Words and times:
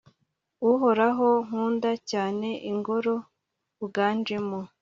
uhoraho, 0.71 1.27
nkunda 1.45 1.91
cyane 2.11 2.47
ingoro 2.69 3.13
uganjemo 3.85 4.59